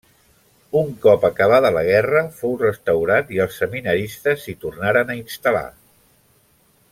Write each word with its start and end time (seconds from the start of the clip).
Un 0.79 0.87
cop 1.01 1.27
acabada 1.27 1.69
la 1.75 1.83
Guerra 1.87 2.23
fou 2.39 2.55
restaurat 2.61 3.29
i 3.37 3.43
els 3.45 3.59
seminaristes 3.65 4.43
s'hi 4.47 4.57
tornaren 4.65 5.13
a 5.13 5.19
instal·lar. 5.21 5.65